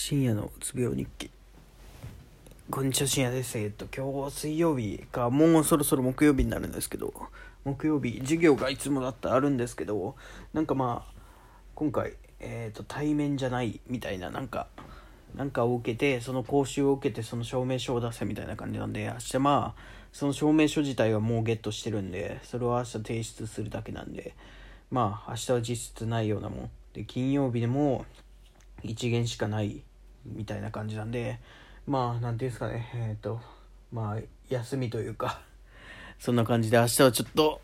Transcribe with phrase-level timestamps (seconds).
[0.00, 1.28] 深夜のうつ病日記。
[2.70, 3.58] こんにちは深夜です。
[3.58, 7.12] えっと今日は水曜日かもうそろそろ木曜日になるんですけど
[7.64, 10.14] 木曜日授業がいつもだったらあるんですけど
[10.52, 11.20] なんかまあ
[11.74, 14.68] 今回えっ、と対面じゃないみたいななんか
[15.34, 24.36] なんかを受けてその講習を受けてその証明書を出せみたいな感じなんで明日まあその証明書自体はもうゲットしてるんでそれを明日提出するだけなんで
[24.92, 26.70] まあ明日は実質ないようなもん。
[26.92, 28.06] で金曜日でも
[28.84, 29.82] 1限しかない
[30.24, 31.38] みたいな感じなんで
[31.86, 32.90] まあ何ていうんですかね。
[32.94, 33.40] えっ、と
[33.92, 35.40] まあ休みというか
[36.20, 37.60] そんな感じで明日はちょっと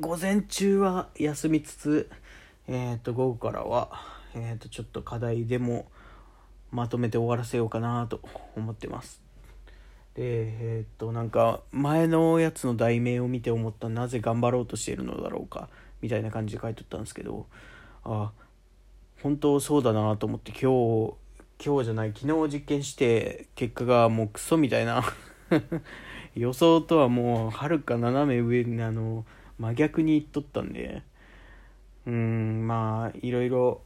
[0.00, 2.10] 午前中は休みつつ
[2.66, 3.90] えっ、と午後からは
[4.34, 5.86] えっ、とちょっと課題でも
[6.70, 8.20] まとめて終わらせようかなと
[8.56, 9.22] 思ってます。
[10.14, 15.68] でえっ、となんか前のやつの題名を見て思ったなぜ頑張ろうとしているのだろうか
[16.00, 17.46] みたいな感じで書いてったんですけど
[18.04, 18.32] あ
[19.22, 20.58] 本当そうだなと思って今
[21.10, 21.14] 日
[21.64, 25.02] 今日じゃない昨日実験して結果がもうクソみたいな。
[26.36, 29.24] 予想とはもうはるか斜め上にあの
[29.58, 31.02] 真逆にいっとったんで。
[32.06, 33.82] うんまあいろいろ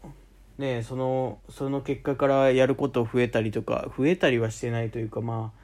[0.57, 5.63] ねそのその結果からやること増えたりとか増えたりはしてないというかまあ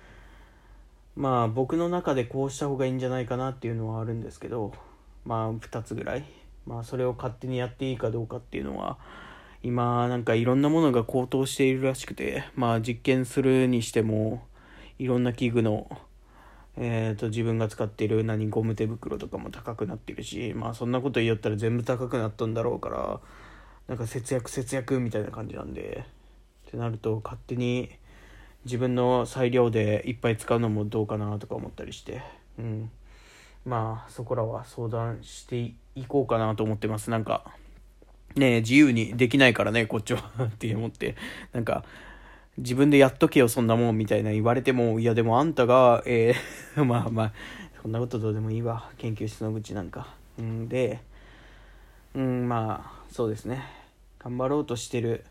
[1.15, 4.72] まあ僕の中でこうした方がいいんじゃないかなっていうのはあるんですけど
[5.25, 6.25] まあ2つぐらい。
[6.67, 8.98] まあそれを勝手にやっていいかどうかっていうのは
[9.62, 14.47] 今なんかいろんなものが高騰しているらしくてまあ実験するにしても
[14.98, 15.89] いろんな器具の
[16.81, 23.20] えーと、自分が使っている何ゴム手袋とかも高くなってるしまあそんなこと言いよったら全部高くなったんだろうから
[23.89, 26.05] なんか節約節約みたいな感じなんで
[26.69, 27.91] ってなると勝手に
[28.65, 32.22] 自分の裁量でいっぱい使うのもどうかなとか思ったりして
[32.59, 32.91] うん。
[33.65, 35.59] まあそこらは相談して
[35.97, 37.11] いこうかなと思ってます。
[37.11, 37.53] なんか
[38.39, 41.17] ね自由にできないからねこっちはって思って。
[41.53, 41.84] なんか
[42.58, 47.33] 自分でやっとけよそんなもんみたいな言われてもいやでもあんたがえー まあまあ
[47.83, 50.15] そんなことどうでもいいわ研究室の愚痴なんか。
[50.38, 51.00] うんで
[52.15, 53.62] うんまあそうですね。
[54.19, 55.25] 頑張ろうとしてる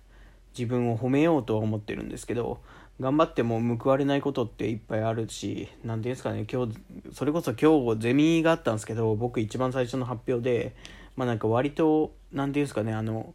[0.58, 2.60] 自分を褒めようとは思ってるんですけど
[3.00, 6.74] 頑張っても報われないことっていっぱいあるし何ていうんですかね今日
[7.14, 10.76] それこそ今日ゼミがあったんですけど僕一番最初の発表で
[11.18, 13.34] まあなんか割と何ていうんですかねあの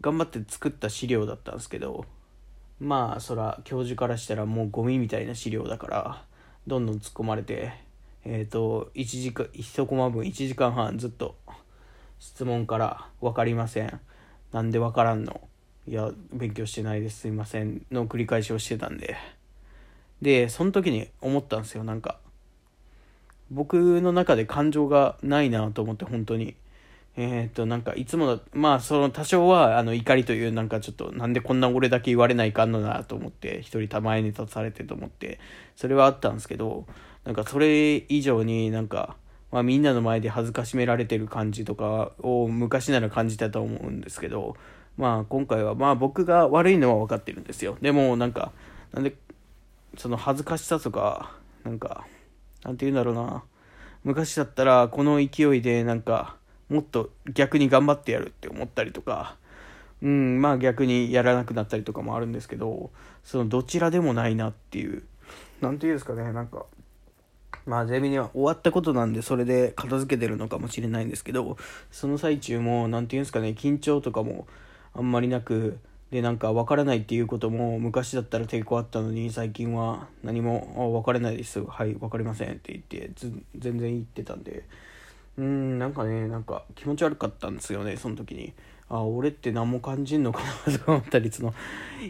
[0.00, 2.04] 頑張って作った資料だったんですけど
[2.78, 6.24] まあそら教授からしたらもうゴミみたいな資料だから
[6.66, 7.72] どんどん突っ込まれて
[8.24, 11.34] えっ、ー、と1時間1コマ分1時間半ずっと
[12.18, 14.00] 質問から「分かりません」
[14.52, 15.40] 「なんで分からんの?」
[15.88, 17.20] 「いや勉強してないです。
[17.20, 19.16] すいません」の繰り返しをしてたんで。
[20.20, 22.18] でその時に思ったんですよなんか。
[23.50, 26.54] 僕の中で感情がないなと思って本当に。
[27.16, 35.38] えっ、と、なんか、いつもだ、まあ、その、多少は、あの、怒りという、なんかちょっと、なんでこんな俺だけ言われないかんのなと思って、一人たまえに立たされてと思って、
[35.76, 36.86] それはあったんですけど、
[37.24, 39.16] なんか、それ以上になんか、
[39.50, 44.56] まあ、みんなの前で恥ずかしめられてる感じとかを昔なら感じたと思うんですけど、
[44.96, 47.76] まあ、今回は、まあ、僕が悪いのは分かってるんですよ。
[47.82, 48.52] でも、なんか、
[48.92, 49.14] なんで、
[49.98, 52.06] その恥ずかしさとか、なんか、
[52.64, 53.44] なんて言うんだろうな。
[54.04, 56.36] 昔だったら、この勢いで、なんか、
[56.72, 59.36] もっと逆に頑張ってやるって思ったりとか、
[60.00, 62.90] うん、まあ逆にやらなくなったりとかもあるんですけど、
[63.22, 65.02] そのどちらでもないなっていう、
[65.60, 66.64] なんていうんですかね、なんか、
[67.66, 71.58] まあゼミには終わったことなんでそれで片付けてるのかもしれないんですけど、
[71.90, 74.46] その最中も、何て言うんですかね、緊張とかも
[74.94, 75.78] あんまりなく、
[76.10, 81.64] でなんか分からないっていうことも昔だったら抵抗あったのに最近は何も分からないです。
[81.64, 83.10] はい分かりませんって言って
[83.56, 84.64] 全然言ってたんで
[85.38, 88.52] うんなんかねなんか気持ち悪かったんですよねその時に。
[88.88, 91.54] あ俺って何も感じんのかなとか思ったりその。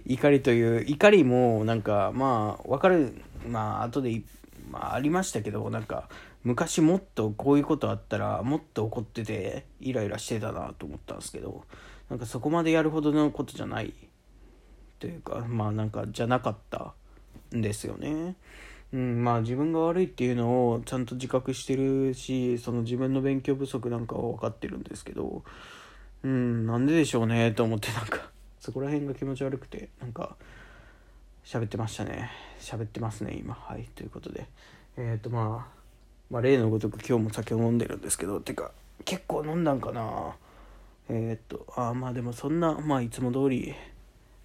[0.05, 3.23] 怒りという怒りもなんかまあ分かる。
[3.47, 4.23] まあ後で
[4.71, 6.09] まあありましたけどなんか
[6.45, 11.65] 昔もっとこういうことあったらもっと怒っててイライラしてたなと思ったんですけど
[12.11, 13.95] なんかそこまでやるほどのことじゃない
[14.99, 16.95] というかまあなんかじゃなかった
[17.55, 18.37] んですよね。
[18.93, 25.43] うん、まあ自分が悪いっていうのをちゃんと自覚してるしその自分の勉強不足なんかは分かってるんですけど
[26.23, 28.31] うんなんででしょうねと思ってなんか
[28.61, 30.37] そこら辺が気持ち悪くてなんか
[31.45, 32.31] 喋ってましたね。
[32.61, 33.55] 喋ってますね今。
[33.55, 34.47] はいということで。
[34.97, 35.73] えっ、ー、とまあ
[36.31, 38.71] まあ例のごとく今日も酒を飲んでるんですけどてか
[39.05, 40.37] 結構飲んだんかな。
[41.09, 43.75] えっ、ー、とあまあでもそんなまあいつも通り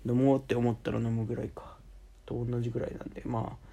[0.05, 1.75] 飲もうって思ったら飲むぐらいか。
[2.25, 3.67] と同じぐらいなんでまあ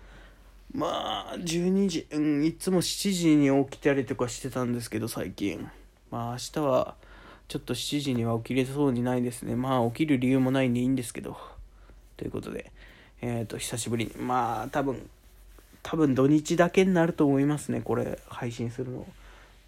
[0.75, 5.69] まあ12時うんいつも7時に起きたりとかしてたんですけど最近。
[6.11, 6.94] まあ明日は
[7.49, 9.55] ちょっと7時には起きれそうにないですね。
[9.55, 11.37] まあ起きる理由もないんでいいんですけど。
[12.17, 12.71] ということで、
[13.21, 15.09] えっ、と、久しぶりに、まあ、多分、
[15.82, 19.06] 多分土日だけになると思いますね、これ、配信するの。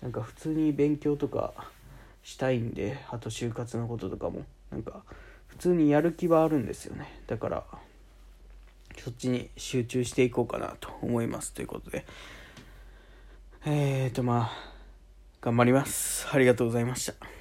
[0.03, 1.55] なんか普通に勉強とか
[2.23, 5.03] したいんで、あと就活のこととかも、なんか、
[5.49, 7.21] 普通にやる気はあるんですよね。
[7.27, 7.65] だから、
[9.07, 11.53] そっちに集中していこうかなと思います。
[11.53, 12.05] ということで、
[13.65, 14.73] えーと、まあ、
[15.41, 16.27] 頑張ります。
[16.33, 17.36] ありがとうございました。